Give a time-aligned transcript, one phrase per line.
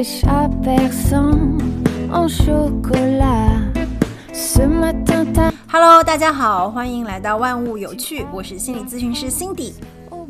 [0.00, 1.58] des chats persans
[2.10, 3.60] en chocolat.
[4.32, 5.52] Ce matin, ta...
[5.70, 9.74] Hello，大家好，欢迎来到万物有趣，我是心理咨询师 Cindy。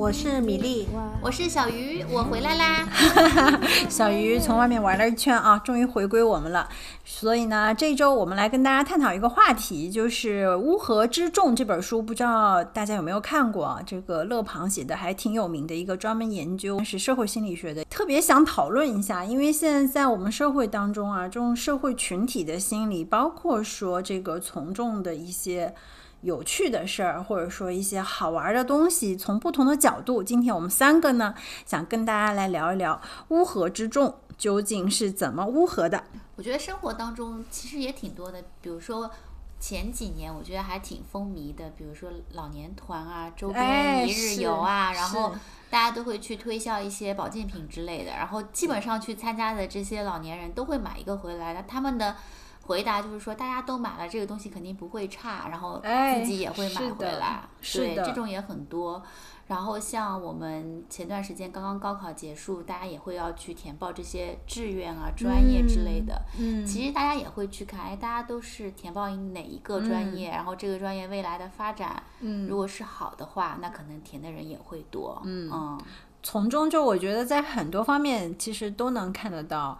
[0.01, 0.89] 我是米粒，
[1.21, 2.89] 我是小鱼，我回来啦！
[3.87, 6.66] 小鱼从外面玩了一圈啊，终于回归我们了。
[7.05, 13.83] 所以呢，这周我们来跟大家探讨一个话题，就是《乌合之众》这本书，不知道大家有没有看过啊？
[13.84, 25.75] 这个勒庞写的还挺有名的一个专门研究是社会心理学的，特别想讨论一下，因为现在在我们社会当中啊，这种社会群体的心理，包括说这个从众的一些。
[26.23, 31.34] 有趣的事儿，或者说一些好玩的东西，从不同的角度，今天我们三个呢，
[31.65, 36.05] 想跟大家来聊一聊乌合之众究竟是怎么乌合的。
[36.37, 39.11] 我觉得生活当中其实也挺多的，比如说
[39.59, 45.34] 前几年我觉得还挺风靡的，比如说老年团啊、周哎边一日游啊，是然后
[45.70, 52.17] 大家都会去推销一些保健品之类的，然后基本上去参加的这些老年人都会买一个回来的，他们的。
[52.71, 57.43] 回答就是说，大家都买了这个东西，肯定不会差，然后哎自己也会买回来。
[57.59, 59.03] 对，是的这种也很多。
[59.49, 66.23] 然后像我们前段时间刚刚高考结束，大家也会要去填报这些志愿啊、专业之类的。
[66.39, 75.21] 嗯其实大家也会去看，哎，大家都是填报哪一个专业，然后这个专业未来的发展，嗯如果是好的话，那可能填的人也会多。
[75.25, 75.77] 嗯
[76.23, 79.77] 从中就我觉得在很多方面其实都能看得到。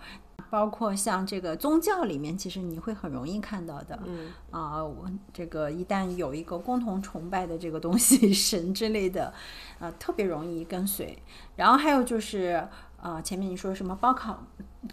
[0.51, 3.99] 包括像这个宗教里面，其实你会很容易看到的。
[4.05, 9.33] 嗯啊，我这个一旦有一个共同崇拜的这个东西， 神之类的，
[9.79, 11.17] 啊，特别容易跟随。
[11.57, 12.67] 然后还有就是，
[13.01, 14.45] 啊，前面你说什么报考、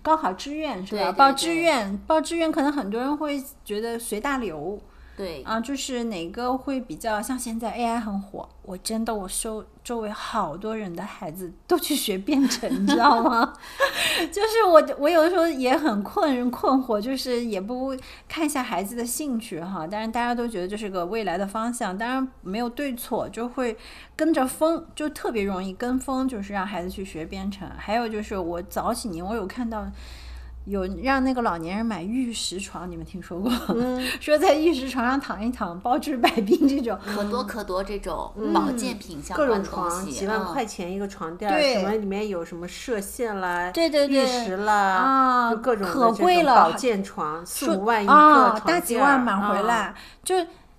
[0.04, 1.02] 高考志愿是吧？
[1.02, 4.80] 对对报志愿，报志愿，可能很多人会觉得随大流。
[5.18, 13.52] 对，啊，就是哪个会比较像现在 AI 很火，我真的我收周围好多人的孩子都去学编程，你知道吗？
[14.32, 17.98] 就是我我有的时候也很困困惑，就是也不
[18.30, 23.76] 看一下孩子的兴趣哈，但是大家都觉得这是个未来的方向，当然没有对错，就会
[24.16, 27.68] 跟着风，就特别容易跟风，就是让孩子去学编程。
[27.76, 29.88] 还有就是我早几年我有看到。
[30.68, 33.50] 有让那个老年人买玉石床，你们听说过？
[34.20, 37.00] 说在玉石床上躺一躺，包治百病这种。
[37.06, 40.46] 可多可多这种保健品相各关的东种床西，几万嗯。
[40.46, 44.24] 块钱一个床垫儿，什么里面有什么射线啦、对对对。
[44.24, 46.54] 玉石啦，啊就各种可贵了。
[46.54, 50.36] 保健床四五万一个大几万买回啊来，就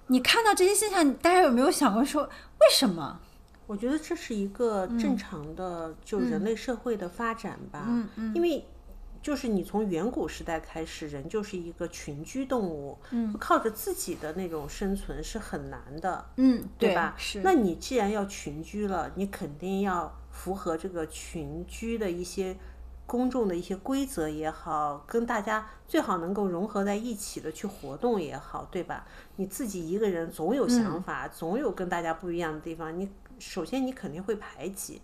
[0.08, 3.18] 你看到这些现象，大家有没有想过说为什么？
[3.66, 8.34] 我觉得这是一个正常的就人类社会的发展吧，嗯嗯。
[8.34, 8.62] 因为。
[9.22, 17.14] 就是你从远古时代开始，人就是一个群居动物，嗯，靠着自己的那种生存是很难的，嗯，对吧？
[17.16, 22.56] 是，那你既然要群居了，你肯定要符合这个群居的一些
[23.06, 29.06] 公众的一些规则也好，跟大家最好能够融合在一起的去活动也好，对吧？
[29.36, 33.08] 你自己一个人总有嗯想法，总有跟大家不一样的地方，你
[33.38, 35.02] 首先你肯定会排挤。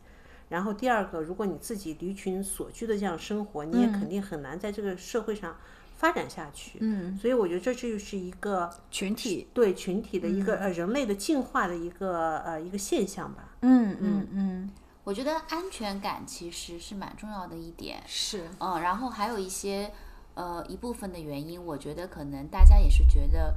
[0.49, 5.57] 然后第二个，如果你自己离群所居的这样生活，你也肯定很难在这个社会上
[5.97, 6.79] 发展下去。
[6.81, 13.57] 嗯，所以我觉得这就是一个群体，对群体的一个、呃人类的进化的一个呃一个现象吧。
[13.63, 14.71] 嗯嗯嗯，
[15.05, 18.03] 我觉得安全感其实是蛮重要的一点。
[18.07, 19.91] 是，嗯，然后还有一些
[20.35, 23.55] 呃一部分的原因，我觉得可能大家也是觉得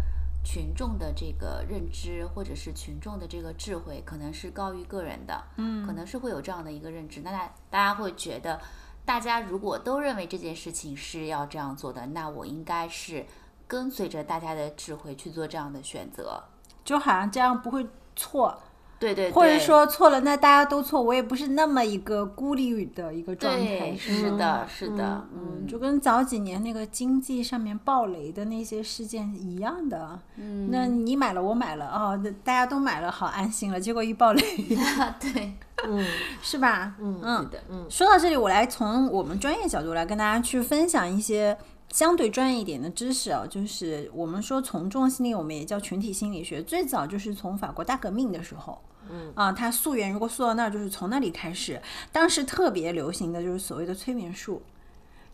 [0.49, 7.19] 群众的这个认知或者是群众的这个智慧可能是高于个人的，嗯，可能是会有这样的一个认知。
[7.19, 8.57] 那大大家会觉得，
[9.03, 13.25] 大家如果都认为这件事情是要这样做的，那我应该是
[13.67, 16.41] 跟随着大家的智慧去做这样的选择。
[16.85, 17.85] 就好像这样不会
[18.15, 18.57] 错，
[18.99, 30.19] 对对对，或者说错了，那大家都错，我也不是那么一个孤立的一个状态，对，是是的，是的，嗯，嗯，就跟早几年那个经济上面暴雷的那些事件一样的。
[30.37, 33.79] 嗯，那你买了，我买了，哦，那大家都买了，好安心了。
[33.79, 34.41] 结果一暴雷，
[35.21, 35.53] 对，
[35.87, 36.05] 嗯
[36.41, 36.95] 是吧？
[36.99, 41.55] 嗯是的，嗯说到这里，我来从我们专业角度来跟大家去分享一些
[41.89, 48.81] 相对专业一点的知识啊，就是我们说从众心理，我们也叫群体心理学，最早就是从法国大革命的时候。
[49.09, 51.81] 嗯啊，它溯源如果溯到那儿，就是从那里开始。
[52.11, 54.61] 当时特别流行的就是所谓的催眠术。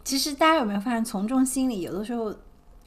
[0.03, 2.35] 其实大家有没有发现，从众心理有的时候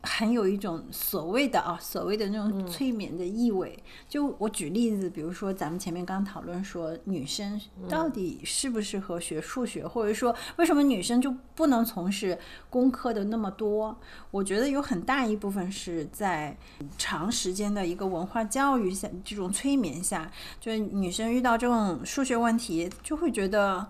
[0.06, 3.76] 很有一种所谓的啊，所谓的那种催眠的意味。
[4.08, 12.38] 就我举例子，比如说咱们前面刚讨论说，女生到底适不适合学数学，或者说为什么女生就不能从事
[12.70, 13.98] 工科的那么多？
[14.30, 16.56] 我觉得有很大一部分是在
[16.96, 20.30] 长时间的一个文化教育下，这种催眠下，
[20.60, 23.86] 就是女生遇到这种数学问题，就会觉得。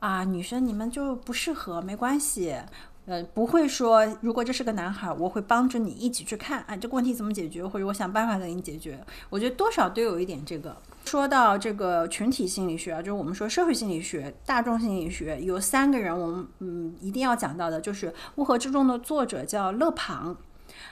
[0.00, 2.54] 啊，女生你们就不适合，没关系。
[3.08, 9.02] 呃，不会说，如果这是个男孩，我会帮助你一起去看，啊，这个问题怎么解决，或者我想办法给你解决。
[9.30, 10.76] 我觉得多少都有一点这个。
[11.06, 20.36] 说到这个群体心理学啊，就是我们说社会心理学、大众心理学，有三个人我们嗯一定要讲到的，就是《乌合之众》的作者叫勒庞，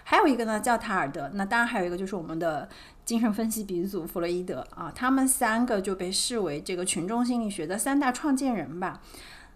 [0.03, 2.67] 还有一个呢叫塔尔德，那当然还有一个就是我们的
[3.05, 9.03] 精神分析鼻祖弗洛伊德啊，他们三个就被视为这个群众心理学的三大创建人吧。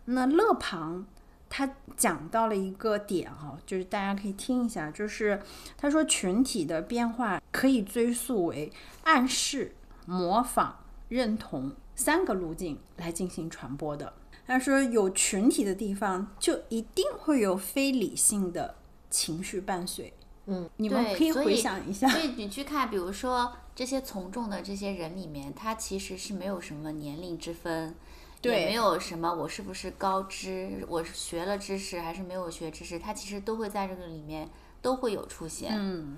[0.04, 1.06] 那勒庞。
[1.50, 5.42] 他讲到了一个点哈，就是大家可以听一下，就是
[5.76, 9.74] 他说群体的变化可以追溯为暗示、
[10.06, 14.14] 模仿、认同三个路径来进行传播的。
[14.46, 18.76] 他说有群体的地方就一定会有非理性的
[19.10, 20.12] 情绪伴随。
[20.46, 22.08] 嗯，你们可以回想一下。
[22.08, 27.94] 所以你去看，比如说这些从众的这些人里面，他其实是没有什么年龄之分。
[28.42, 30.84] 也没有什么，我是不是高知？
[30.88, 32.98] 我是学了知识还是没有学知识？
[32.98, 34.48] 它其实都会在这个里面
[34.80, 35.72] 都会有出现。
[35.74, 36.16] 嗯，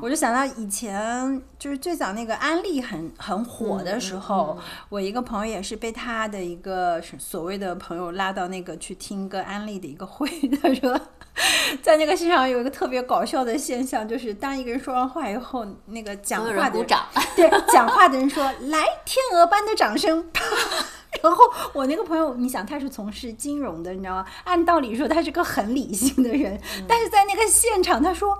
[0.00, 4.58] 我就想到以前就是最早那个安利很很火的时候，
[4.88, 10.28] 我一个朋友也是被他的一个所谓的朋友拉到那个去听个安利的一个会，
[10.60, 11.00] 他说
[11.80, 17.06] 在那个现场有一个特别搞笑的现象，就是当一个人说完话以后，那个讲话的鼓掌，
[17.36, 20.28] 对，讲话的人说来天鹅般的掌声。
[21.22, 24.26] 然后我那个朋友，你想他是从事金融的，你知道吗？
[24.44, 28.38] 按道理说他是个很理性的人，但是在那个现场，他说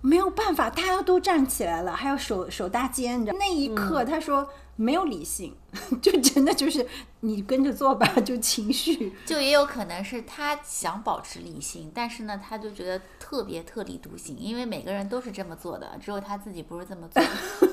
[0.00, 4.48] 没有办法，大家都站起来了，还要手手搭肩，你知道那一刻他说。
[4.80, 5.56] 没有理性，
[6.00, 6.86] 就真的就是
[7.20, 9.12] 你跟着做吧，就情绪。
[9.26, 17.20] 就也有可能是他想保持理性，但是呢，他就觉得特别特立独行，因为每个人都是这么做的，只有他自己不是这么做，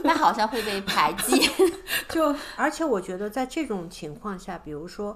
[0.03, 1.47] 他好像会被排挤。
[2.09, 5.15] 就而且我觉得在这种情况下，比如说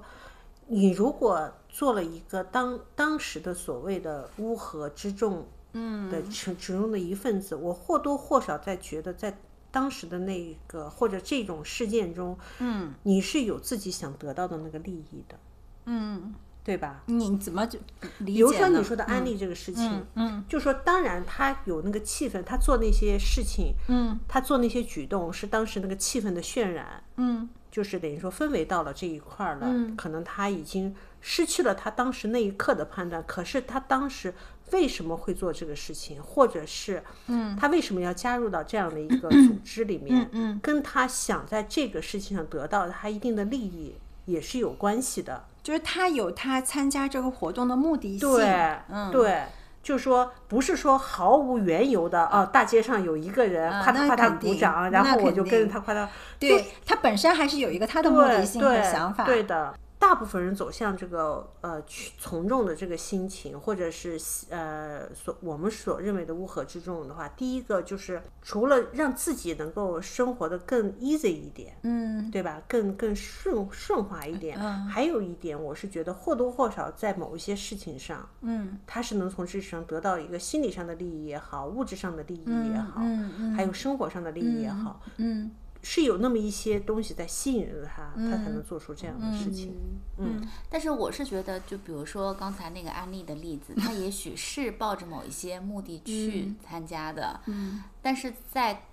[0.67, 9.39] 你如果做了一个当当时的所谓的乌合之众，嗯的其其中的一份子，我或多或少在觉得在。
[9.71, 15.37] 当时的那个或者这种事件中，嗯，你是有自己想得到的那个利益的，
[15.85, 16.33] 嗯，
[16.63, 17.03] 对吧？
[17.05, 17.77] 你怎么就
[18.19, 18.33] 理解？
[18.33, 34.33] 比如说你说的安利这个事情，嗯，就说当然他有那个气氛，他做那些事情，嗯，他做那些举动是当时那个气氛的渲染，嗯，就是等于说氛围到了这一块儿了，嗯，可能他已经失去了他当时那一刻的判断，可是他当时。
[34.71, 40.29] 为什么会做这个事情，或者是，嗯，他为什么要加入到这样的一个组织里面？
[40.31, 43.95] 嗯，跟他想在这个事情上得到他一定的利益
[44.25, 45.45] 也是有关系的。
[45.61, 48.29] 就是他有他参加这个活动的目的性。
[48.29, 49.43] 对，嗯，对，
[49.83, 56.09] 就是说不是说毫无缘由的哦，大街上有一个人夸他夸他鼓掌，然后我就跟着他夸他。
[56.39, 59.25] 对他本身还是有一个他的目的性和想法。
[59.25, 59.73] 对的。
[60.09, 61.79] 大部分人走向这个呃
[62.17, 64.19] 从众的这个心情，或者是
[64.49, 72.59] 呃所我们所认为的乌合之众的话，第一个就是除了让自己能够生活的更 easy 一点，嗯，对吧？
[72.67, 74.57] 更更顺顺滑一点。
[74.59, 85.51] 嗯，还有一点，我是觉得或多或少在某一些事情上，嗯，他是能从这上得到一个心理上的利益也好，物质上的利益也好，嗯嗯，还有生活上的利益也好，嗯。
[85.81, 89.73] 是有那么一些东西在吸引着他，他才能做出这样的事情。
[90.17, 97.39] 嗯，但是我是觉得，就比如说刚才那个安利的例子，他也许是抱着某一些目的去参加的。
[97.45, 98.83] 嗯，但是在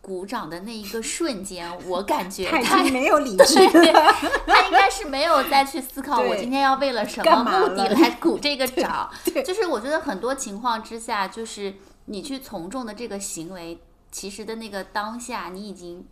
[0.00, 3.54] 鼓掌的那一个瞬间，我感觉他没有理智，
[4.44, 9.08] 他应该是没有再去思考我今天要为了什么目的来鼓这个掌。
[9.24, 11.74] 对，就是我觉得很多情况之下，就是
[12.06, 13.78] 你去从众的这个行为，
[14.10, 16.04] 其实的那个当下，你已经。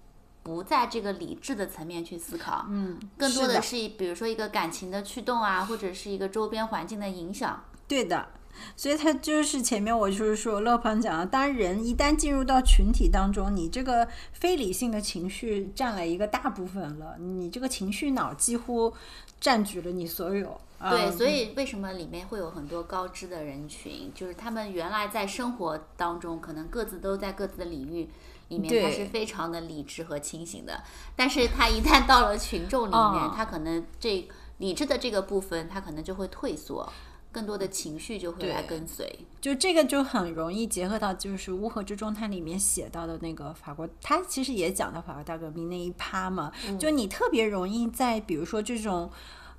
[0.51, 7.63] 不在这个理智的层面去思考，嗯，更多的是比如说一个感情的驱动啊，或者是一个周边环境的影响。
[7.87, 8.27] 对的，
[8.75, 18.93] 所以他就是前面我就是说乐鹏讲了，当人一旦进入到群体当中，你这个非理性的情绪占了一个大部分了，你这个情绪脑几乎
[19.41, 20.61] 占据了你所有。
[20.81, 28.09] 对，所以为什么里面会有很多高知的人群，就是他们原来在生活当中可能各自都在各自的领域。
[28.51, 30.83] 里面他是非常的理智和清醒的，
[31.15, 34.29] 但是他一旦到了群众里面，他可能这
[34.59, 36.93] 理智的这个部分，他可能就会退缩，
[37.31, 39.21] 更多的情绪就会来跟随。
[39.41, 49.09] 就这个就很容易结合到，就是《乌合之众》它里面写到的那个法国，它其实也讲到法国大革命那一趴嘛，就你特别容易在比如说这种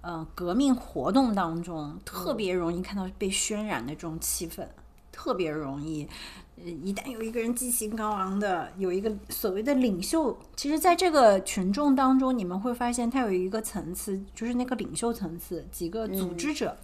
[0.02, 4.68] 嗯革命活动当中，特别容易看到被渲染的这种气氛。
[5.14, 6.08] 特别容易。
[6.64, 16.78] 呃，一旦有一个人激情高昂的，有一个所谓的领袖，其实在这个群众当中，你们会发现他有一个层次，就是那个领袖层次，几个组织者。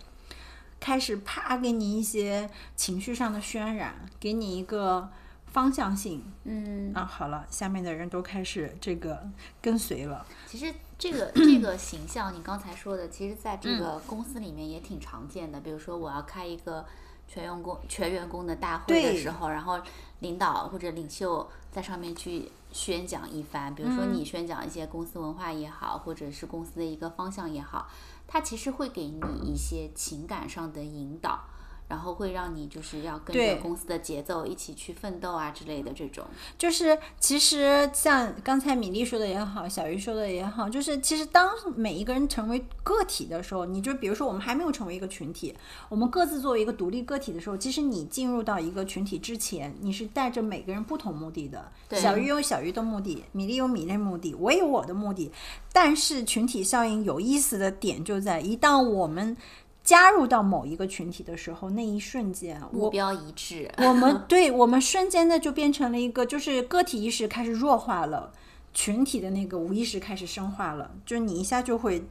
[0.79, 5.09] 开始啪给你一些情绪上的渲染，给你一个
[5.47, 9.27] 方向性，嗯啊，好了，下面的人都开始这个
[9.59, 10.23] 跟随了。
[10.45, 15.59] 其实这个这个形象，你刚才说的，其实在这个公司里面也挺常见的。
[15.59, 16.85] 比如说，我要开一个
[17.27, 19.79] 全员工全员工的大会的时候，然后
[20.19, 27.89] 领导或者领袖在上面去宣讲一番，比如说你宣讲一些公司文化也好，或者是公司的一个方向也好，
[28.27, 31.43] 它其实会给你一些情感上的引导。
[31.87, 36.25] 然后会让你就是要跟着公司的节奏一起去奋斗啊之类的这种，
[36.57, 45.55] 就是其实像刚才米粒说的也好，小鱼说的也好，就是其实当每一个人成为个体的时候，你就比如说我们还没有成为一个群体，
[45.89, 51.71] 我们各自作为一个独立个体的时候，其实你进入到一个群体之前，你是带着每个人不同目的的。
[51.87, 55.31] 对小鱼有小鱼的目的，米粒有米粒目的，我有我的目的。
[55.71, 59.37] 但是群体效应有意思的点就在，一旦我们
[59.87, 63.71] 加入到某一个群体的时候，那一瞬间，目标一致。
[63.79, 68.33] 我们对我们瞬间的就变成了一个，就是个体意识开始弱化了，
[68.73, 72.05] 群体的那个无意识开始深化了，就是你一下就会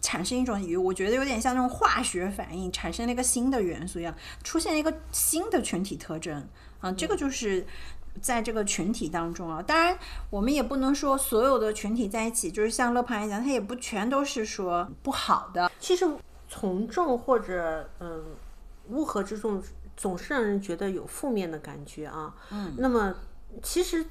[0.00, 6.46] 产生一种，我觉得有点像那种化学反应，产生了一个新的元素一样，出现了一个新的群体特征
[6.78, 7.66] 啊，这个就是。
[8.22, 9.98] 在这个群体当中啊，当然
[10.30, 15.68] 我们也不能说所有的群体在一起，就是像乐庞来讲，它也不全都是说不好的。
[15.80, 16.06] 其实
[16.48, 18.22] 从众或者嗯
[18.90, 19.62] 乌合之众，
[19.96, 22.34] 总是让人觉得有负面的感觉啊。
[22.50, 23.14] 嗯，那么
[23.62, 24.04] 其实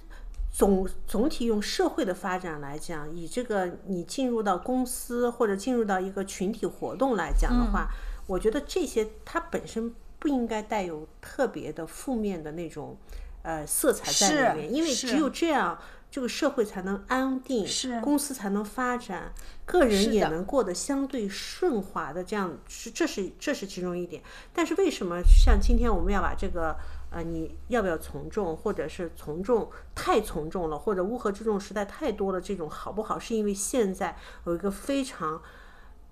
[0.51, 7.87] 总总体用社会的发展来讲，以这个你进入到公司或者进入到一个群体活动来讲的话，
[8.27, 12.97] 我觉得这些它本身不应该带有特别的负面的那种
[13.43, 15.79] 呃色彩在里面，因为只有这样。
[16.13, 19.33] 这个社会才能安定，是公司才能发展，
[19.65, 24.21] 个人也能过得相对顺滑的，这样是这是这是其中一点。
[24.53, 26.77] 但是为什么像今天我们要把这个
[27.09, 33.17] 呃你要不要从众，或者是从众太从众了，或者乌合之众实在太多了，这种好不好？
[33.17, 34.15] 是因为现在
[34.45, 35.41] 有一个非常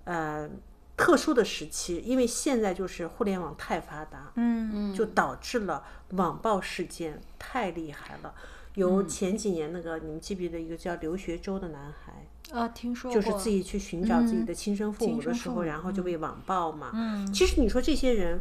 [0.02, 0.50] 呃
[0.96, 8.34] 特殊的时期，因为现在就是互联网太发达，嗯就导致了网暴事件太厉害了。
[8.74, 12.26] 有前几年那个，你们记不记得一个叫刘学周的男孩，
[12.58, 16.90] 啊，听说就是自己去寻找自己的亲生父母的时候，然后就被网暴嘛。
[16.94, 18.40] 嗯其实你说这些人，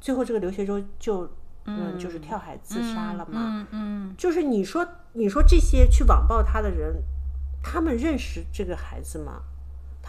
[0.00, 1.30] 最后这个刘学周就
[1.64, 3.32] 嗯就是跳海自杀了嘛。
[3.34, 7.02] 嗯嗯，就是你说你说这些去网暴他的人，
[7.62, 9.42] 他们认识这个孩子吗？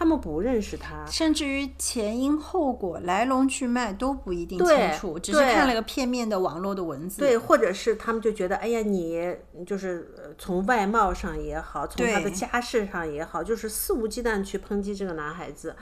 [0.02, 1.06] 他们不认识他。
[1.06, 7.20] 甚至于前因后果、来龙去脉都不一定清楚，只是看了个片面的网络的文字。
[7.20, 9.32] 对，或者是他们就觉得，哎呀，你
[9.64, 15.76] 就是呃从外貌上也好，从他的家世上也好，就是肆无忌惮去抨击这个男孩子，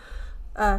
[0.53, 0.79] 呃，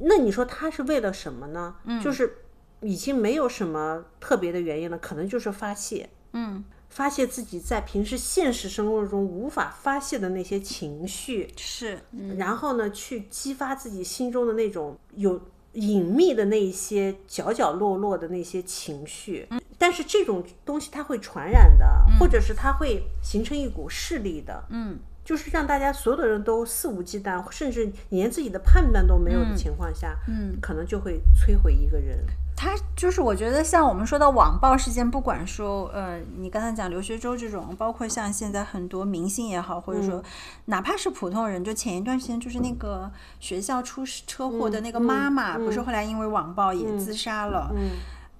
[0.00, 1.76] 那你说他是为了什么呢？
[1.84, 2.38] 嗯就是
[2.80, 12.00] 已经没有什么特别的原因了，可能就是发泄，嗯，发泄自己在平时现实生活中无法发泄的那些情绪，是，
[12.36, 15.40] 然后呢，去激发自己心中的那种有
[15.74, 19.48] 隐秘的那一些角角落落的那些情绪。
[19.78, 21.86] 但是这种东西它会传染的，
[22.18, 24.66] 或者是它会形成一股势力的。
[24.68, 32.18] 嗯，就是让大家所有的人都肆无忌惮，甚至连自己的判断都没有的情况下，嗯，可能就会摧毁一个人。
[32.56, 40.22] 他就是我觉得像我们说到网暴事件，不管说呃，你刚才讲刘学周这种，包括像现在很多明星也好，或者说
[40.66, 47.70] 哪怕是普通人，就前一段时间就是那个学校出车祸的那个妈妈，不是后来因为网暴也自杀了。
[47.74, 47.90] 嗯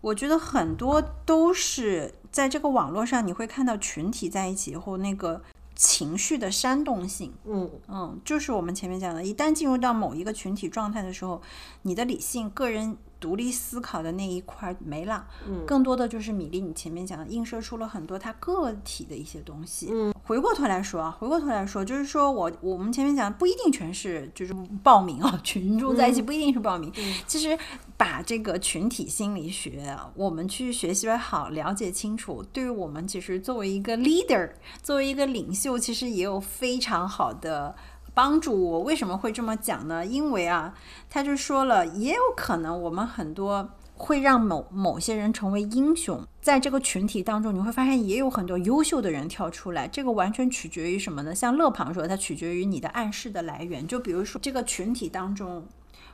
[0.02, 5.42] 我觉得很多都是在这个网络上，你会看到群体在一起以后那个
[5.74, 7.34] 情绪的煽动性。
[7.44, 11.42] 嗯嗯，就是我们前面讲的，一旦进入到某一个群体状态的时候，
[11.82, 19.88] 你的理性、个人独立思考的那一块儿没了，嗯更多的就是米粒你前面讲的，映射出了很多他个体的一些东西。
[19.92, 26.90] 嗯，回过头来说啊，回过头来说，就是说我我们前面讲的不一定全是就是报名啊， 群众在一起不一定是暴民。
[27.26, 27.56] 其实
[27.96, 34.50] 把这个群体心理学，我们去学习好、了解清楚，对于我们其实作为一个 leader，
[34.82, 37.74] 作为一个领袖，其实也有非常好的。
[38.14, 40.04] 帮助我为什么会这么讲呢？
[40.04, 40.74] 因为啊，
[41.08, 49.86] 他就说了，也有可能我们很多会让某某些人成为英雄，在这个群体当中，你会发现也有很多优秀的人跳出来。
[49.86, 51.34] 这个完全取决于什么呢？
[51.34, 53.86] 像乐庞说，它取决于你的暗示的来源。
[53.86, 55.66] 就比如说这个群体当中，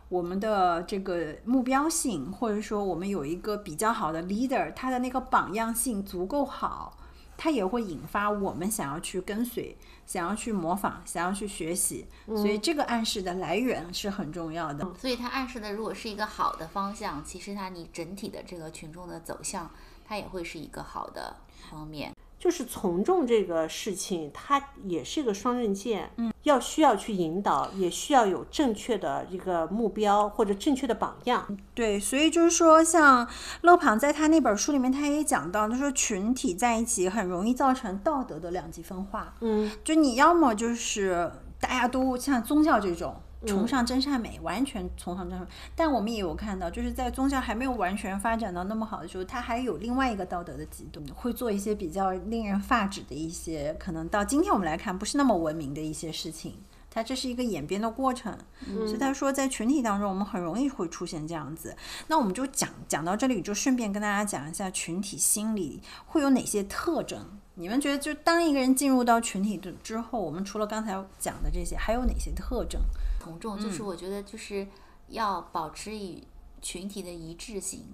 [0.09, 6.97] 我们的这个目标性，或者说我们有一个比较好的 leader，他的那个榜样性足够好，
[7.37, 9.77] 他也会引发我们想要去跟随、
[10.07, 12.07] 想要去模仿、想要去学习。
[12.27, 14.89] 所以这个暗示的来源是很重要的。
[14.99, 19.71] 所以它暗示的如果是一个好的方向，其实它你整体的这个群众的走向，
[20.05, 21.37] 它也会是一个好的
[21.71, 22.15] 方面。
[22.39, 31.57] 就是从众这个事情，它也是一个双刃剑，嗯，要需要去引导，也需要有正确的一个目标或者正确的榜样。
[31.75, 33.27] 对，所以就是说，像
[33.63, 39.35] 勒庞在他那本书里面，他也讲到，他说群体在一起很容易造成道德的两极分化。
[39.41, 43.17] 嗯，就你要么就是大家都像宗教这种。
[43.45, 45.53] 崇尚真善美，完全崇尚真善美。
[45.75, 56.55] 但我们也有看到，就是在宗教还没有完全发展到那么好的时候，它还有另外一个道德的极端，会做一些比较令人发指的一些，可能到今天我们来看不是那么文明的一些事情。
[56.89, 61.77] 它这是一个演变的过程，所以他说在群体当中，我们很容易会出现这样子。
[62.07, 67.21] 那我们就讲讲到这里，就顺便跟大家讲一下群体心理会有哪些特征。
[67.57, 72.81] 你们觉得，就当一个人进入到群体的之后，我们除了刚才讲的这些，还有哪些特征？
[73.27, 74.65] 从众就是我觉得就是
[75.09, 76.23] 要保持与
[76.63, 77.85] 群体的一致性，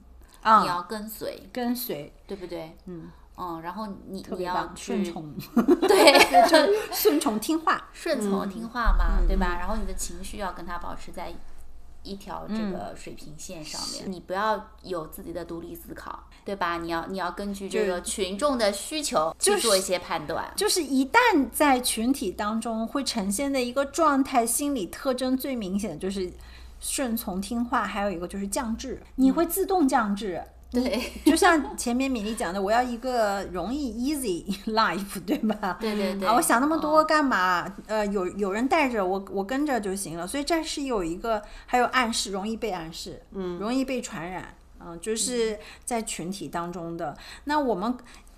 [0.42, 2.76] 啊你要跟随，跟随，对不对？
[2.84, 5.34] 嗯嗯，然后你你要，顺去从
[5.88, 7.88] 对，就顺从听话。
[7.94, 9.56] 顺从听话嘛，对吧？
[9.58, 11.32] 然后你的情绪要跟他保持在
[12.02, 16.78] 一条这个水平线上面，你不要有自己的独立思考，对吧？
[16.78, 20.52] 你要你要根据这个群众的需求去做一些判断。
[20.56, 26.32] 就是一旦在群体当中会呈现的一个状态，心理特征最明显的就是
[26.80, 30.42] 顺从听话，还有一个就是降智，你会自动降智。
[30.72, 35.76] 对 就像前面米粒讲的，我要一个容易 easy life，对吧？
[35.80, 37.70] 对对对，啊，我想那么多哦干嘛？
[37.86, 40.26] 呃，有有人带着我，我跟着就行了。
[40.26, 47.16] 所以这是有一个，还有暗示，容易被暗示，嗯，容易被传染，嗯、就是在群体当中的。
[47.44, 47.96] 那我们。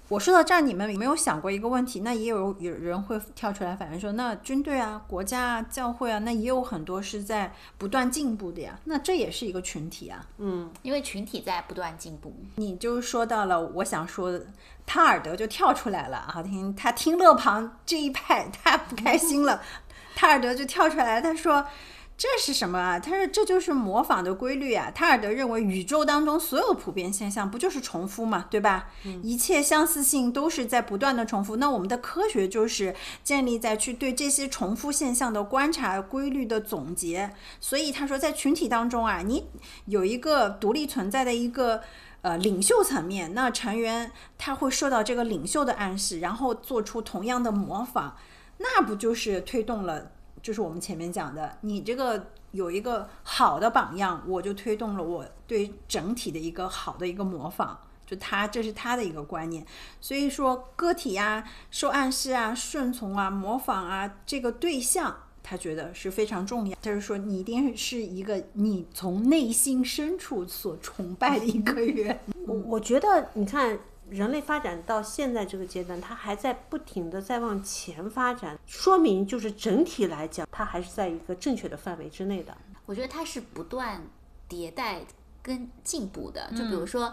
[0.08, 2.00] 我说到这儿，你们有没有想过一个问题？
[2.00, 8.78] 那也有有人会跳出来反映说，那军队啊、国家啊、教会啊，那也有很多是在不断进步的呀。
[8.84, 10.24] 那这也是一个群体啊。
[10.36, 12.34] 嗯，因为群体在不断进步。
[12.56, 14.46] 你就说到了我想说的，
[14.84, 16.42] 塔尔德就跳出来了啊！
[16.42, 19.62] 听他听勒庞这一派，他不开心了，
[20.14, 21.66] 塔尔德就跳出来，他说。
[22.16, 22.98] 这是什么啊？
[22.98, 24.90] 他说这就是模仿的规律啊。
[24.90, 28.88] 塔尔德认为宇宙当中所有普遍现象不就是重复嘛，对吧？
[29.22, 31.56] 一切相似性都是在不断的重复。
[31.56, 37.32] 那我们的科学就是建立在去对这些重复现象的观察、规律的总结。
[37.60, 39.46] 所以他说，在群体当中啊，你
[39.86, 41.82] 有一个独立存在的一个。
[42.24, 48.16] 呃，领袖层面，那成员他会受到这个领袖的暗示，然后做出同样的模仿，
[48.56, 50.10] 那不就是推动了？
[50.44, 59.64] 就是我们前面讲的，你这个有一个好的榜样，我就推动了我对整体的一个好的一个模仿，就他这是他的一个观念。
[60.02, 65.16] 所以说，个体啊、受暗示啊、顺从啊、模仿啊，这个对象。
[65.42, 72.18] 他觉得是非常重要，就是说你一定是一个你从内心深处所崇拜的一个人。
[72.46, 73.78] 我我觉得你看。
[74.08, 82.56] 人类发展到现在这个阶段，它还在不停的在往前发展，说明就是整体来讲，它还是在一个正确的范围之内的。
[82.86, 84.02] 我觉得它是不断
[84.48, 85.02] 迭代
[85.42, 86.50] 跟进步的。
[86.52, 87.12] 就比如说，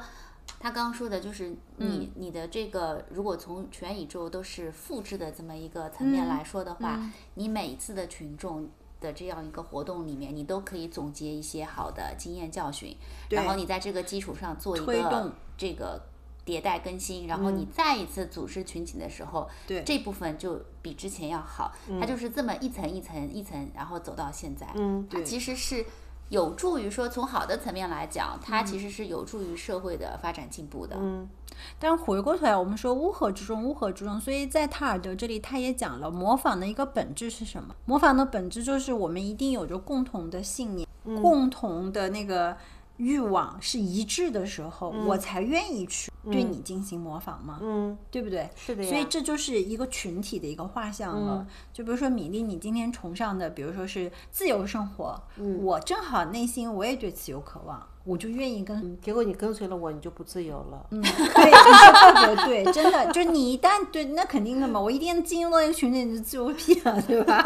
[0.59, 6.99] 他刚刚说的，就是你、你的这个，如果从全宇宙都是复制的这么一个层面来说的话，
[7.35, 8.69] 你每一次的群众。
[9.01, 12.95] 的这样一个活动里面，你都可以总结一些好的经验教训，
[13.31, 15.99] 然后你在这个基础上做一个这个
[16.45, 21.71] 迭代更新，然后你再一次组织群体的时候，对这部分就比之前要好。
[21.99, 24.67] 它就是这么一层一层一层，然后走到现在。
[24.75, 25.85] 嗯，它其实是
[26.29, 30.95] 有助于说，从好的层面来讲，它其实是有助于社会的发展进步的。
[30.99, 31.29] 嗯，
[31.77, 37.75] 但回过头来，我们说乌合之众，乌合之众，所以在塔尔德这里，他也讲了模仿的一个本质是什么？
[37.85, 40.87] 模仿的本质就是我们一定有着共同的信念，
[41.21, 42.55] 共同的那个
[43.01, 48.47] 欲望是一致的时候，我才愿意去对你进行模仿嘛，嗯，对不对？
[48.55, 48.89] 是的呀。
[48.89, 51.47] 所以这就是一个群体的一个画像了。
[51.73, 55.19] 就比如说米粒，你今天崇尚的，比如说是自由生活，
[55.63, 60.85] 我正好内心我也对自由渴望，我就愿意跟结果你跟随了我，你就不自由了。
[60.91, 67.43] 嗯，对，对，真的，就是你一旦对，那肯定的嘛，我一定进入到一个群体，你就自由 屁了，对吧？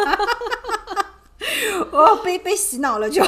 [1.92, 3.24] 哦，被被洗脑了就。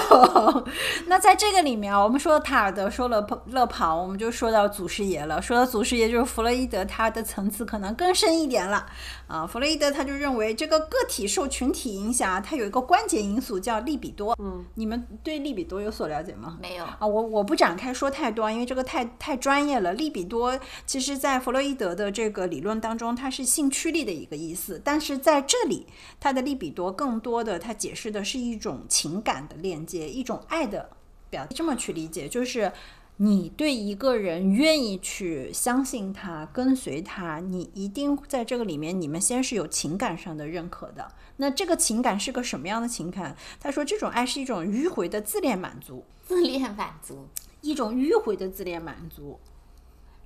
[1.07, 5.41] 那在这个里面啊，我们说了塔尔德，说了勒庞，我们就说到祖师爷了。
[5.41, 8.85] 说到祖师爷，就是弗洛伊德，他的层次可能更深一点了
[9.27, 9.45] 啊。
[9.45, 14.35] 弗洛伊德他就认为，这个个体受群体影响，它有一个关键因素叫利比多。
[14.41, 16.57] 嗯，你们对利比多有所了解吗？
[16.61, 19.93] 没有啊，我我不展开说太多，因为这个太太专业了。
[19.93, 25.87] 利比多其实在弗洛伊德的这个理论当中，它是性驱力的一个意思，但是在这里，
[26.19, 30.89] 它的利比多更多的它解释的是一种情感的链接，一种爱的
[31.29, 31.45] 表。
[31.47, 32.71] 这么去理解，就是
[33.17, 41.11] 你对一个人愿意去相信他、跟随他，你一定在这个里面，你们先是有情感上的认可的。
[41.37, 43.35] 那这个情感是个什么样的情感？
[43.59, 47.27] 他说，这种爱是一种迂回的自恋满足，自恋满足，
[47.61, 49.39] 一种迂回的自恋满足，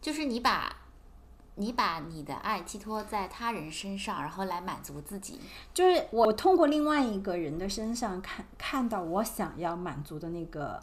[0.02, 0.78] 就是你把。
[1.62, 5.40] 你把你的爱寄托在他人身上，然后来满足自己。
[5.72, 10.82] 就是我通过另外一个人的身上看看到我想要满足的那个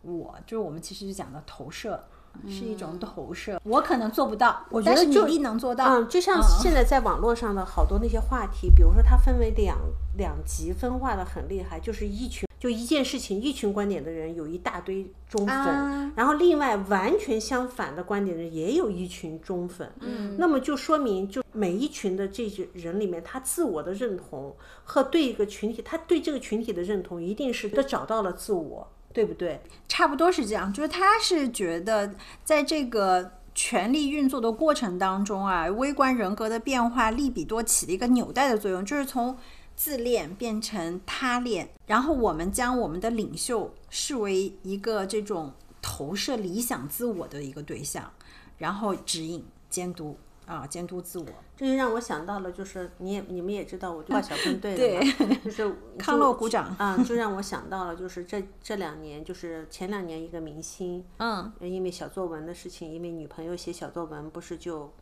[0.00, 2.02] 我，就是我们其实就讲的投射，
[2.46, 3.60] 是一种投射。
[3.64, 5.84] 我可能做不到，我觉得你能做到。
[5.98, 9.76] 嗯，就像现在在网络上的好多那些话题，比如说它分为两
[10.16, 12.48] 两极分化的很厉害，就是一群。
[12.58, 19.92] 就一件事情，一群观点的人有一大堆忠粉，然后另外完全相反的观点的人也有一群忠粉。
[20.00, 29.60] 嗯，那么就说明，就每一群的这些人里面，他自我的认同和对一个群体，他对这个群体的认同，一定是他找到了自我，对不对？
[29.86, 32.14] 差不多是这样，就是他是觉得
[32.44, 39.36] 在这个权力运作的过程当中啊，微观人格的变化，利比多起了一个纽带的作用，就是从。
[39.76, 48.12] 自恋变成他恋，然后我们将我们的领袖视为一个这种投射理想自我的一个对象，
[48.58, 51.26] 然后指引、监督啊，监督自我。
[51.56, 64.92] 这就让我想到了，就是你也你们也知道，我就 画小分队的，就是 康乐鼓掌啊，就让我想到了，就是这这两年，就是前两年一个明星，嗯，因为小作文的事情，因为女朋友写小作文，不是就。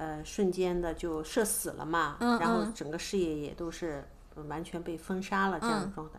[0.00, 4.02] 呃，瞬间的就社死了嘛，然后整个事业也都是
[4.48, 6.18] 完全被封杀了这样的状态。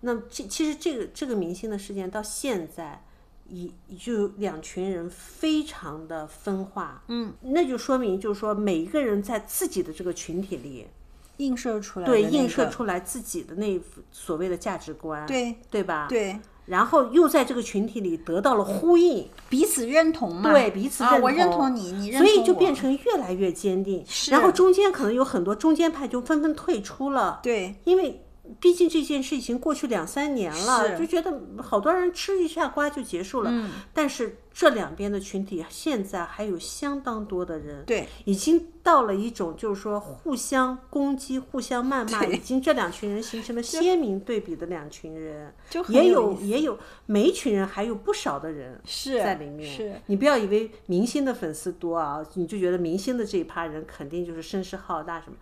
[0.00, 3.04] 那这其实这个这个明星的事件到现在，
[3.48, 10.88] 已就两群人非常的分化，嗯，那就说明就是说每一个人在自己的这个群体里
[11.36, 16.08] 映射出来，对，映射出来自己的那所谓的价值观，对对吧？
[16.08, 16.36] 对。
[16.70, 20.52] 然后又在这个群体里得到了呼应，彼此认同嘛？
[20.52, 21.22] 对，彼此认同。
[21.22, 22.32] 我认同你，你认同我。
[22.32, 24.04] 所以就变成越来越坚定。
[24.06, 24.30] 是。
[24.30, 27.40] 然后中间可能有很多中间派就纷纷退出了。
[27.42, 27.74] 对。
[27.82, 28.24] 因为
[28.60, 33.50] 毕竟这件事已经过去两三年了，就觉得好多人吃一下瓜就结束了。
[33.52, 33.70] 嗯。
[33.92, 34.38] 但是。
[34.52, 45.54] 这两边的群体现在还有相当多的人，对，已经到了一种就是说互相攻击、互相谩骂，已经这两群人形成了鲜明对比的两群人，
[45.88, 49.72] 也有也有每一群人还有不少的人是在里面。
[49.72, 55.36] 是你不要以为明星的粉丝多啊，你就觉得明星的这一趴人肯定就是声势浩大什么。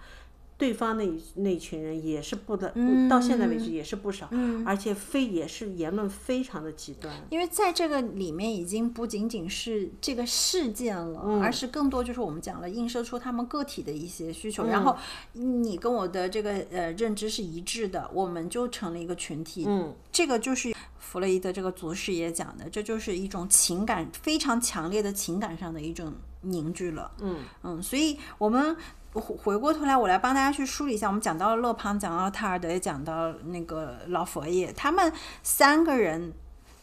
[0.59, 2.75] 对方那那群人也是不的，
[3.09, 4.29] 到现在为止也是不少，
[4.67, 7.15] 而且非也是言论非常的极端。
[7.31, 14.67] 因为在这个里面已经不仅仅是这个事件了，而是更多就是我们讲了映射出他们个体的一些需求。
[14.67, 14.97] 然后
[15.35, 19.65] 你跟我的这个呃认知是一致的，我们就成了一个群体。
[19.65, 27.13] 嗯，这个就是弗洛伊德这个族师爷讲的，这就是一种情感非常强烈的情感上的一种凝聚了。
[27.21, 28.77] 嗯嗯，所以我们。
[29.13, 31.07] 回回过头来，我来帮大家去梳理一下。
[31.07, 36.33] 我们讲到了勒庞，讲到了塔尔德，也讲到那个老佛爷，他们三个人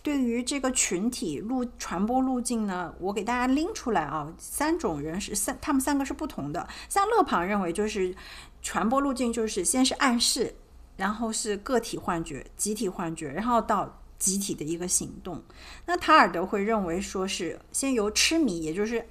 [0.02, 6.68] 对于这个群体路传播路径呢，我给大家拎出来啊，三种人是三，他们三个是不同的。
[6.90, 8.14] 像勒庞认为，就是
[8.62, 10.56] 传播路径就是先是暗示，
[10.98, 15.44] 然后是个体幻觉、集体幻觉，然后到集体的一个行动。
[15.86, 19.08] 那塔尔德会认为说是先由痴迷，也就是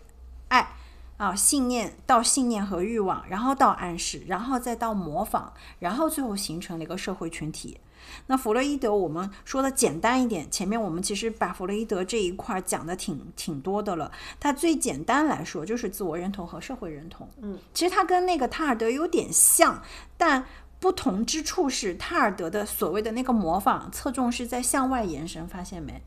[0.49, 0.77] 爱。
[1.17, 7.79] 啊，信念到信念和欲望，然后到暗示，然后再到模仿，然后最后形成了一个社会群体。
[8.27, 14.13] 那弗洛伊德，我们说的简单一点，前面我们其实把弗洛伊德这一块讲的挺挺多的了。
[14.39, 17.29] 他最简单来说就是自我认同和社会认同。
[17.41, 19.83] 嗯，其实他跟那个塔尔德有点像，
[20.19, 20.45] 但
[20.79, 26.03] 不同之处是塔尔德的所谓的那个模仿侧重是在向外延伸，发现没？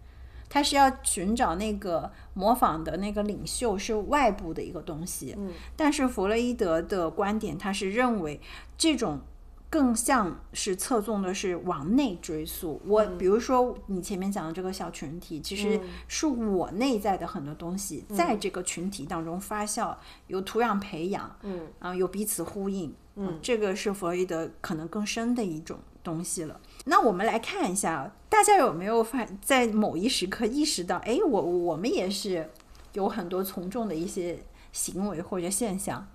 [0.50, 8.40] 他是要寻找那个模仿的那个领袖是外部的一个东西，嗯，但是弗洛伊德的观点，他是认为
[8.78, 9.22] 这种
[9.70, 12.82] 更像是侧重的是往内追溯。
[12.86, 19.96] 我比如说你前面讲的这个小群体，其实是我内在的很多东西在这个群体当中发酵，
[20.28, 26.60] 有土壤培养，嗯啊，有彼此呼应，嗯，这个是弗洛伊德可能更深的一种东西了。
[26.86, 32.50] 那我们来看一下，大家有没有发在某一时刻意识到，哎，我我们也是
[32.94, 34.40] 有很多从众的一些
[34.72, 36.08] 行为或者现象。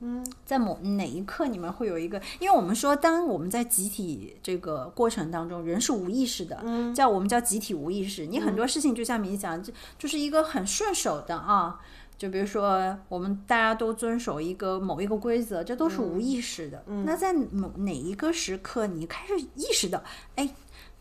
[0.00, 6.94] 嗯，在某哪一刻，你们会有一个，因为我们说，当我们在集体这个过程当中，人是无意识的，嗯。
[6.94, 8.26] 叫我们叫集体无意识。
[8.26, 11.80] 你很多事情就像冥想，就就是一个很顺手的啊，
[12.16, 16.84] 就比如说我们大家都遵守一个某一个规则，这都是无意识的。
[17.04, 20.02] 那在某哪一个时刻，你开始意识到，
[20.36, 20.48] 哎，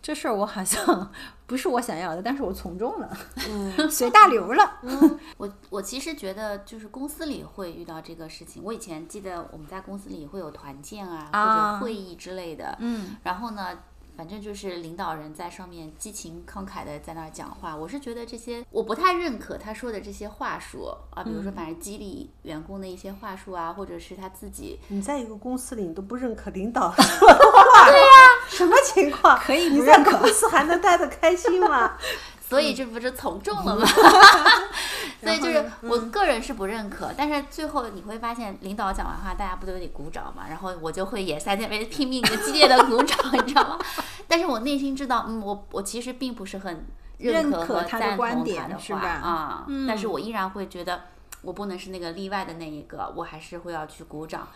[0.08, 1.12] 这事儿我好像
[1.46, 3.18] 不是我想要的，但是我从众了，
[3.92, 4.80] 随大流了。
[4.84, 8.64] 嗯我我其实觉得，就是公司里会遇到这个事情。
[8.64, 12.78] 我以前记得我们在公司里会有团建啊，或啊者会议之类的。
[12.80, 13.80] 嗯，然后呢，
[14.16, 17.76] 反正就是领导人在上面激情慷慨的在那儿讲话。
[17.76, 28.08] 我是觉得这些我不太认可他说的这些话术啊，比如说反正激励员工的一些话术啊，或者是他自己你在一个公司里，你都不认可领导说的话，对呀、
[28.50, 29.38] 什么情况？
[29.38, 31.94] 可以你在不认可公司还能待得开心吗？
[32.48, 33.86] 所以这不是从众了吗？
[35.22, 40.44] 所以就是我个人是不认可，但是最后你会发现，领导讲完话，大家不都得鼓掌嘛？
[40.48, 43.78] 然后我就会也在那边拼命的、激烈的鼓掌，你知道吗？
[44.30, 46.86] 但是我内心知道，嗯，我我其实并不是很
[47.18, 51.02] 认可他的赞同观点他的话是吧啊，但是我依然会觉得
[51.42, 54.48] 我不能是那个例外的那一个，我还是会要去鼓掌，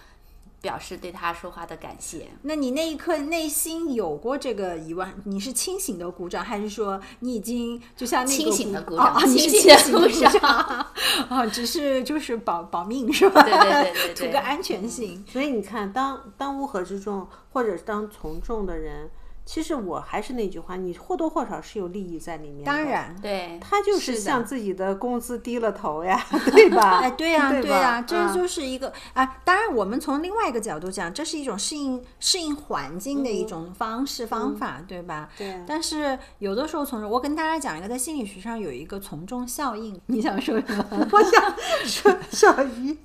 [0.61, 2.27] 表示对他说话的感谢。
[2.43, 5.11] 那你那一刻内心有过这个疑问？
[5.25, 10.87] 你是清醒的鼓掌，还是说你已经就像那个清醒的鼓哦掌哦你是清醒的鼓鼓掌
[11.29, 13.41] 啊，只是就是保保命是吧？
[13.43, 15.25] 对对对对对 图个安全性。
[15.27, 19.09] 所以你看，当当乌合之众，或者是当从众的人，
[19.43, 22.63] 其实我还是那句话，你或多或少是有利益在里面。
[22.63, 26.99] 当，然，对，他就是向自己的工资低了头呀， 对吧？
[27.03, 29.39] 哎，对呀、对对呀、吧这嗯就是一个啊。
[29.43, 35.27] 当然，我们从另外一个角度讲，这是一种适应适应环境的一种方式、方法，对吧？
[35.37, 39.99] 对但是有的时候从众，我跟大家讲一个，在心理学上有一个从众效应。
[40.05, 40.85] 你想说什么？
[41.11, 42.97] 我想说，小鱼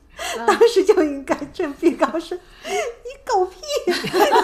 [0.47, 2.73] 当时就应该振臂高声：“你
[3.27, 3.57] 狗屁！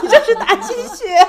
[0.03, 1.29] 你这是打鸡血！”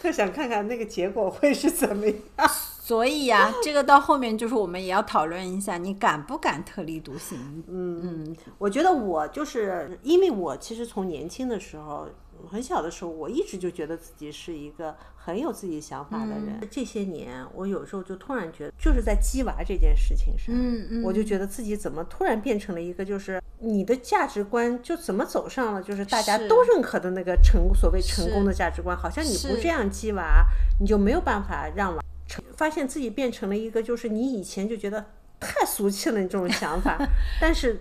[0.00, 2.50] 特想那个结果会是怎么样。
[2.84, 7.38] 所以呀、这个到后面就是我们也要讨论一下，你敢不敢特立独行？
[7.68, 12.08] 嗯嗯，我觉得我就是因为我其实从年轻的时候，
[12.46, 16.58] 很小的时候，我一直就觉得自己是一个很有自己想法的人。
[16.70, 30.44] 这些年，我有时候就突然觉得，就是在鸡娃这件事情上，嗯嗯我就觉得自己怎么突然变成了一个，就是你的价值观就怎么走上了，就是大家都认可的那个成所谓成功的价值观，好像你不这样鸡娃，
[30.80, 35.04] 你就没有办法让娃成，发现自己变成了一个，就是你以前就觉得
[35.38, 36.98] 太俗气了，你这种想法，
[37.40, 37.80] 但是。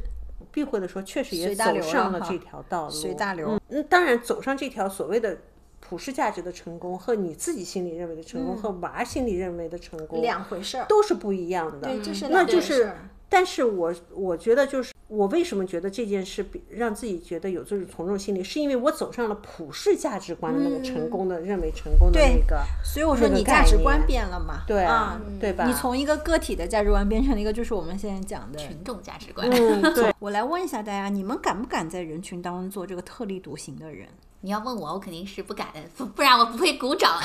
[0.52, 2.92] 避讳的说，确实也走上了这条道路。
[2.92, 5.38] 随大流嗯，嗯当然走上这条所谓的
[5.80, 10.86] 普世价值的成功，和你自己心里认为的成功，和娃心里认为的成功，两回事儿。
[10.88, 11.88] 都是不一样的。
[11.88, 12.94] 对，这是那就是
[13.28, 24.64] 但是我我觉得就是我为什么觉得这件事比让自己觉得有这种从众心理，是因为我走上了普世价值观的那个成功的、认为成功的那个，所以我说你价值观变了嘛？
[24.66, 25.66] 对啊，对吧？
[25.68, 28.58] 你从一个个体的价值观变成了一个，就是我们现在讲的。
[28.58, 29.50] 群众价值观。
[29.52, 34.08] 嗯， 对，我来问一下大家，你们敢不敢在人群当中做这个特立独行的人？
[34.42, 37.20] 你要问我，我肯定是不敢的，不不然我不会鼓掌。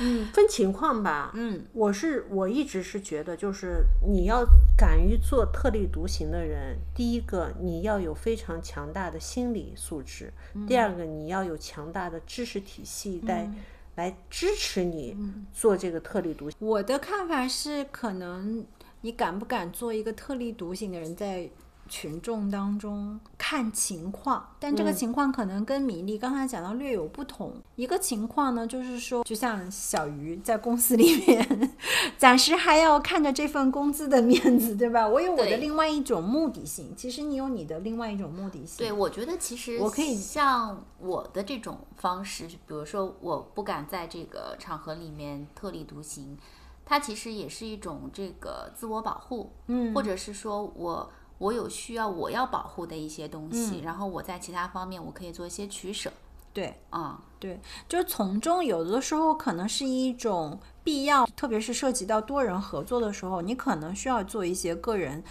[0.00, 1.30] 嗯 分情况吧。
[1.34, 4.44] 嗯，我是我一直是觉得，就是你要
[4.76, 10.32] 敢于做特立独行的人，第一个你要有非常强大的心理素质，
[10.66, 13.48] 第二个你要有强大的知识体系来、
[13.94, 15.16] 来支持你
[15.52, 16.58] 做这个特立独行。
[16.60, 18.66] 我的看法是，可能
[19.02, 21.48] 你敢不敢做一个特立独行的人，在
[21.94, 27.52] 群众当中看情况，但这个情况可能跟米粒刚才讲到略有不同。
[27.76, 31.76] 一个情况呢，就是说，就像小鱼在公司里面，
[32.18, 35.06] 暂时还要看着这份工资的面子，对吧？
[35.06, 38.78] 我有我的另外一种目的性，其实你有你的另外一种目的性。
[38.78, 46.36] 对，我觉得其实我可以像我的这种方式，比如说我不敢在这个场合里面特立独行，
[46.84, 51.08] 它其实也是一种这个自我保护，嗯或者是说我
[51.44, 56.10] 我有需要我要保护的一些东西，嗯然后我在其他方面我可以做一些取舍
[56.54, 56.74] 对。
[56.88, 65.22] 啊、对，就是从中有的时候可能是一种必要，特别是涉及到多人合作的时候，你可能需要做一些个人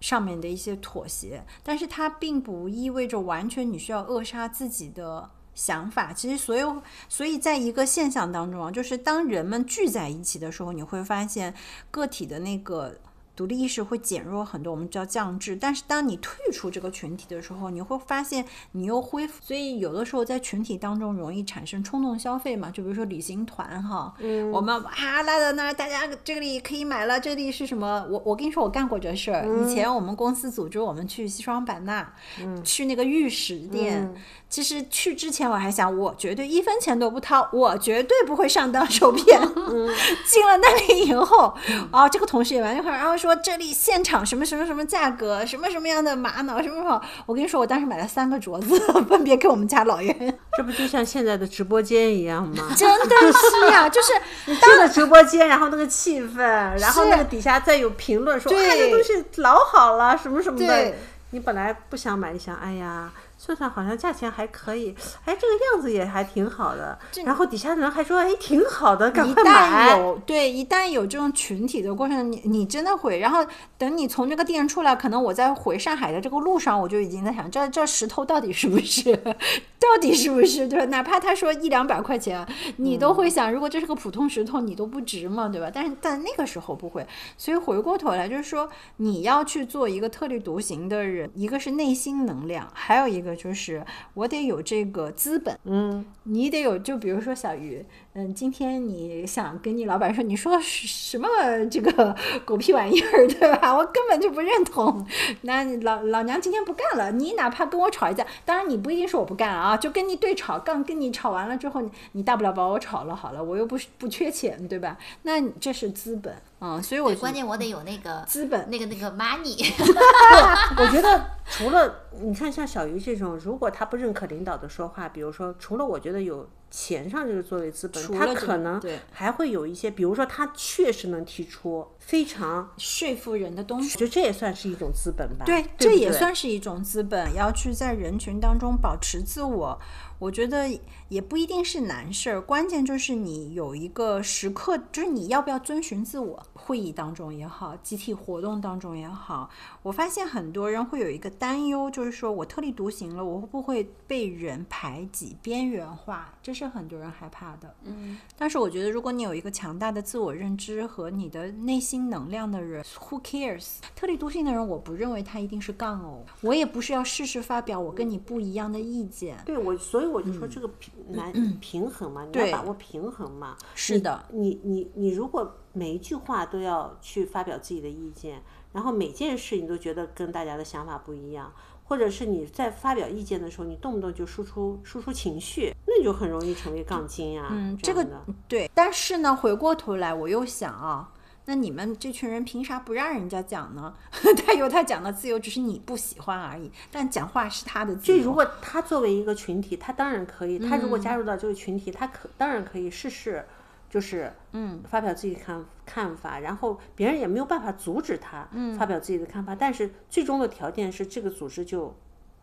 [0.00, 6.12] 上面的一些妥协，但是它并不意味着完全你需要扼杀自己的想法。
[6.12, 11.54] 其实，所有所以在一个现象当中啊，就是当人们聚在一起的时候，你会发现
[11.90, 12.96] 个体的那个。
[13.34, 15.56] 独立意识会减弱很多，我们叫降智。
[15.56, 19.40] 但是当你退出这个群体的时候，你会发现你又恢复。
[19.42, 28.06] 所以有的时候在群体当中容易产生冲动消费嘛，就比如说旅行团哈，嗯，我们啊拉到那儿，大家这里可以买了，这里是什么？
[28.10, 29.46] 我我跟你说，我干过这事儿。
[29.62, 32.14] 以前我们公司组织我们去西双版纳，
[32.62, 34.14] 去那个玉石店。
[34.52, 39.40] 其实去之前我还想，我绝对一分钱都不掏，我绝对不会上当受骗。
[40.28, 41.56] 进了那里以后，
[41.90, 47.00] 哦，这个同事也完全然后说这里现场什么什么什么价格，什么什么样的玛瑙，什么什么。
[47.24, 50.14] 我跟你说，我当时买了三个镯子，分别给我们家老人。
[50.54, 52.68] 这不就像现在的直播间一样吗？
[52.76, 54.12] 真的是呀，就是
[54.44, 56.36] 你进了直播间，然后那个气氛，
[56.78, 60.92] 然后那个底下再有评论说，哎，这东西老好了，什么什么的。
[61.30, 63.10] 你本来不想买，你想，哎呀。
[63.44, 66.96] 算算好像价钱还可以，哎，这个样子也还挺好的。
[67.24, 69.98] 然后底下的人还说，哎，挺好的，赶快买。
[69.98, 73.18] 有对，一旦有这种群体的过程，你你真的会。
[73.18, 73.44] 然后
[73.76, 80.84] 等你从这个店出来，可能我在回上海的这个路上，我就已经在想，这这石头到底是不是，到底是不是，对吧？
[80.84, 85.68] 哪怕他说一两百块钱，你都会想，如果这是个普通石头，你都不值嘛，对吧？
[85.74, 87.04] 但是但那个时候不会。
[87.36, 93.31] 所以回过头来就是说，你要去做一个特立独行的人，一个是内心能量，还有一个。
[93.34, 101.26] 就是我得有这个资本，嗯，你得有，就比如说小鱼，嗯，今天你想跟你老板说，你说什么
[101.70, 103.74] 这个 狗屁玩意儿，对吧？
[103.74, 105.06] 我根本就不认同。
[105.40, 114.98] 那老老娘今天不干了，你哪怕跟我吵一架，当然你不一定说我不干啊，就跟你对吵，刚跟你吵完了之后，你大不了把我炒了好了，我又不是不缺钱，对吧？
[115.22, 116.34] 那这是资本。
[116.60, 119.72] 嗯，所以我关键我得有那个资本，那个那个 money。
[120.76, 128.82] 我觉得除了你看像小鱼这种，如果他不认可领导的说话，比如说除了我觉得有钱上这个作为资本，他可能
[129.12, 135.44] 还会有一些，比如说他确实能提出非常说服人的东西，就这也算是一种资本吧。
[135.44, 139.78] 对，这也算是一种资本，要去在人群当中保持自我。
[140.18, 140.66] 我觉得
[141.12, 146.42] 也不一定是难事儿，关键就是你有一个时刻，就是你要不要遵循自我。
[146.54, 149.50] 会议当中也好，集体活动当中也好，
[149.82, 156.32] 我发现很多人会有一个担忧，就是说我特立独行了，我会不会被人排挤、边缘化？
[156.40, 157.74] 这是很多人害怕的。
[157.82, 163.74] 嗯，但是我觉得，如果你有一个强大的自我认知和你的内心能量的人，Who cares？
[163.94, 169.36] 特立独行的人，我不认为他一定是杠哦，我也不是要事事发表我跟你不一样的意见。
[169.44, 173.56] 对我，所以我就说这个平难平衡嘛，你要把握平衡嘛。
[173.74, 175.58] 是的，你你你如果。
[175.74, 178.42] 每一句话都要去发表自己的意见，
[178.74, 181.50] 然后每件事你都觉得跟大家的想法不一样，
[181.84, 187.48] 或者是你在发表意见的时候，你动不动就输出输出情绪，那你就很容易成为杠精啊。
[187.52, 188.06] 嗯，这个
[188.46, 188.70] 对。
[188.74, 191.10] 但是呢，回过头来我又想啊，
[191.44, 193.94] 那你们这群人凭啥不让人家讲呢？
[194.46, 196.70] 他有他讲的自由，只是你不喜欢而已。
[196.90, 198.18] 但讲话是他的自由。
[198.18, 200.58] 就如果他作为一个群体，他当然可以。
[200.58, 203.44] 他如果加入到这个群体，他可当然可以试试。
[203.90, 211.94] 就是嗯，发表自己的看看法，然后别人也没有办法阻止他发表自己的看法，但是最终的条件是这个组织就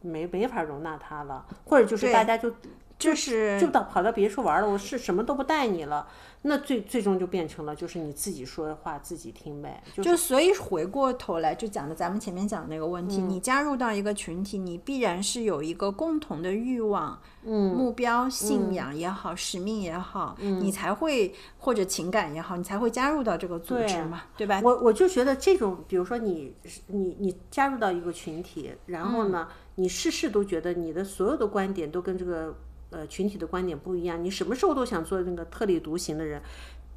[0.02, 2.54] 没没法容纳他了，或者就是大家就
[3.00, 6.08] 就是就到跑到别处玩了，我是什么都不带你了。
[6.42, 9.84] 那最最终就变成了，就是你自己说的话自己听呗。
[10.02, 24.62] 就所以回过头来就讲的咱们前面讲的那个问题，你加入到一个群体，你必然是有一个共同的欲望、目标、信仰也好，使命也好，你才会或者情感也好，你才会加入到这个组织嘛，对吧？
[24.64, 26.56] 我我就觉得这种，比如说你
[26.88, 32.56] 你你加入到一个群体，然后呢，你事事都觉得你的所有的观点都跟这个。
[32.92, 36.42] 呃，群体的观点不一样，你什么时候都想做那个特立独行的人。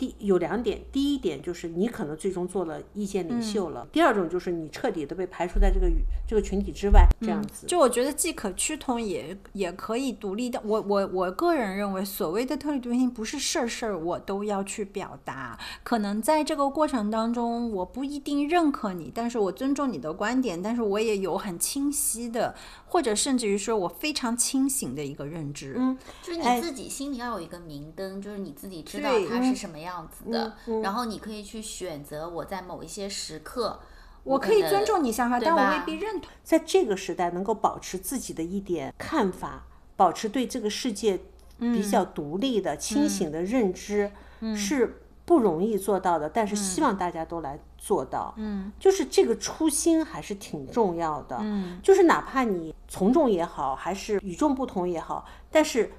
[0.03, 5.89] 第有两点，第一点就是你可能最终做了意见领袖了；第二种就是你彻底的被排除在这个
[6.27, 7.69] 这个群体之外，这样子。
[7.69, 10.61] 就我觉得既可趋同，也也可以独立的。
[10.65, 15.57] 我我我个人认为，所谓的特立独行，不是事儿事儿我都要去表达。
[15.85, 22.57] 可能在这个过程当中，我不一定认可你，但是我尊重你的观点，但是我也有很清晰的。
[22.87, 33.81] 或者甚至于说，我非常清醒的一个认知，嗯，就是你自己心里要有一个明灯，就是你自己知道它是什么样子的，然后你可以去选择我在某一些时刻，
[34.25, 36.31] 我可以尊重你想法，但我未必认同。
[36.43, 41.21] 在这个时代，能够保持自己的一点看法，保持对这个世界
[41.59, 44.11] 比较独立的、清醒的认知，
[44.57, 48.35] 是不容易做到的，但是希望大家都来做到。
[48.37, 51.39] 嗯，就是这个初心还是挺重要的。
[51.41, 55.93] 嗯，就是哪怕你从众也好，还是与众不同也好，但是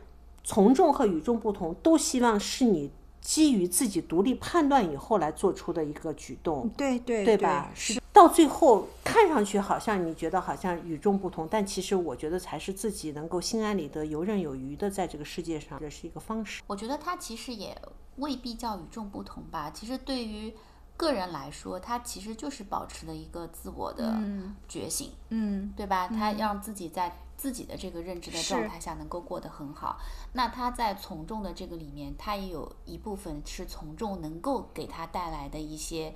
[0.43, 2.91] 从众和与众不同都希望是你
[3.23, 6.69] 基于自己独立判断以后来做出的一个举动。
[6.77, 7.71] 对对对吧？
[7.73, 16.61] 是到最后看上去好像你觉得好像与众不同，但其实我觉得才是自己能够心安理得、游刃有余的在这个世界上，这是一个方式。
[16.67, 17.75] 我觉得它其实也
[18.17, 19.71] 未必叫与众不同吧。
[19.73, 20.53] 其实对于
[20.95, 24.21] 个人来说，他其实就是保持了一个自我的
[24.67, 26.07] 觉醒，嗯对吧？
[26.07, 29.99] 他让自己在自己的这个认知的状态下能够过得很好。
[30.31, 36.15] 那他在从众的这个里面，他也有一部分是从众能够给他带来的一些。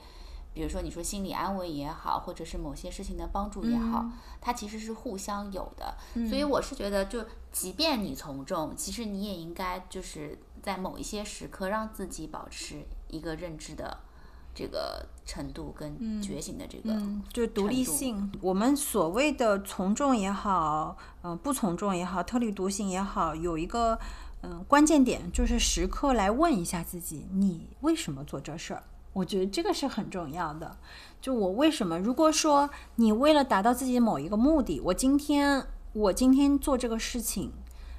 [0.53, 4.05] 比如说，你说心理安慰也好，或者是某些事情的帮助也好，
[4.39, 5.97] 它其实是互相有的。
[6.29, 13.99] 所以我是觉得，就即便你从众，其实你也应该就是在某一些时刻让自己保持一个认知的
[14.57, 18.31] 这个程度跟觉醒的这个，嗯，就是独立性。
[18.41, 23.99] 我们所谓的从众也好，嗯、不从众也好，特立独行也好，有一个
[24.41, 28.81] 嗯、关键点，就是时刻来问一下自己，你为什么做这事儿？
[29.13, 30.75] 我觉得这个是很重要的。
[31.21, 31.99] 就我为什么？
[31.99, 37.51] 如果说你为了达到自己某一个目的，我今天我今天做这个事情，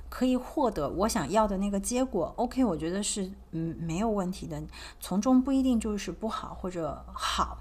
[0.08, 4.62] 可以获得我想要的那个结果，OK，我觉得是嗯没有问题的。
[5.00, 7.58] 从中不一定就是不好或者好，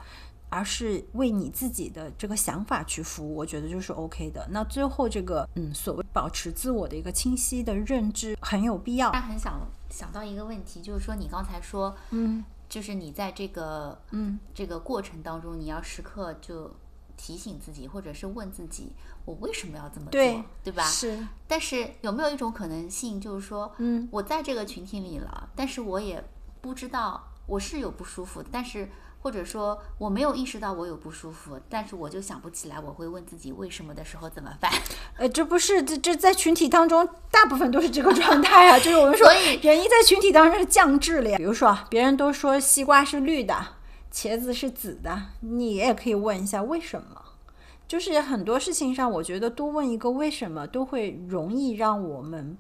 [0.50, 4.48] 而是为你自己的这个想法去服务，我觉得就是 OK 的。
[4.50, 9.22] 那最后这个嗯所谓保持自我的一个清晰的认知很有必要他。
[9.22, 16.70] 很想想到一个问题，就是说你刚才说，嗯就是你在这个嗯这个过程当中，你要时刻就
[17.18, 18.93] 提醒自己，或者是问自己，
[19.26, 20.84] 我为什么要这么做，对对吧？
[20.86, 26.24] 是但是有没有一种可能性，就是说，嗯我在这个群体里了，但是我也
[26.61, 28.89] 不知道我是有不舒服，但是
[29.20, 34.72] 或者说我没有意识到我有不舒服，但是我就想不起来，我会问自己为什么的时候怎么办？
[35.18, 38.78] 呃，这不是这这在群体当中，大部分都是这个状态啊。
[38.78, 41.38] 就是我们说所以，人一在群体当中是降智了呀。
[41.38, 43.55] 比如说，别人都说西瓜是绿的，
[44.18, 47.22] 茄子是紫的，你也可以问一下为什么。
[47.88, 52.57] 就是很多事情上，我觉得多问一个为什么，都会容易让我们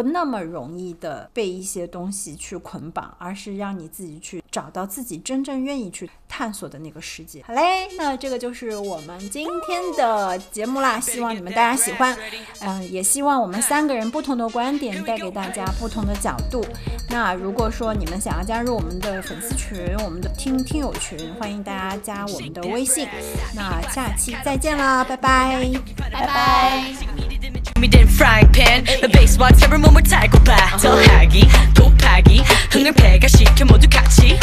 [0.00, 7.42] 不那么容易的被一些东西去捆绑，而是让你自己去找到自己真正愿意去探索的那个世界。
[7.46, 12.16] 好嘞，那这个就是我们今天的节目啦，希望你们大家喜欢。
[12.62, 16.64] 嗯，也希望我们三个人不同的观点带给大家不同的角度。
[17.10, 23.06] 那如果说你们想要加入我们的粉丝群、我们的听听友群，欢迎大家加我们的微信。
[23.54, 25.70] 那下期再见啦，拜拜。
[26.10, 27.59] 拜拜。
[27.80, 28.84] me in frying pan.
[28.84, 30.74] The bass wants everyone with tackle back.
[30.74, 30.78] Uh-huh.
[30.78, 32.38] Tell Haggy, go Paggy.
[32.72, 34.38] Hunger, Pegga, Sheik, and Modu Kachi.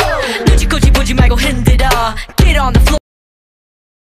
[0.46, 0.68] Nuji,
[2.38, 3.07] Get on the floor.